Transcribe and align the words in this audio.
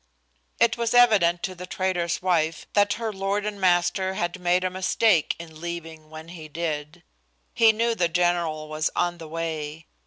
It 0.59 0.77
was 0.77 0.95
evident 0.95 1.43
to 1.43 1.53
the 1.53 1.67
trader's 1.67 2.23
wife 2.23 2.65
that 2.73 2.93
her 2.93 3.13
lord 3.13 3.45
and 3.45 3.61
master 3.61 4.15
had 4.15 4.39
made 4.41 4.63
a 4.63 4.71
mistake 4.71 5.35
in 5.37 5.61
leaving 5.61 6.09
when 6.09 6.29
he 6.29 6.47
did. 6.47 7.03
He 7.53 7.71
knew 7.71 7.93
the 7.93 8.07
general 8.09 8.67
was 8.67 8.89
on 8.95 9.19
the 9.19 9.27
way. 9.27 9.85